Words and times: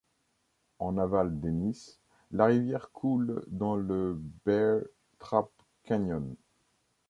En 0.79 0.97
aval 0.97 1.29
d'Ennis, 1.39 1.99
la 2.31 2.45
rivière 2.47 2.89
coule 2.91 3.43
dans 3.49 3.75
le 3.75 4.19
Bear 4.47 4.81
Trap 5.19 5.51
Canyon. 5.83 6.35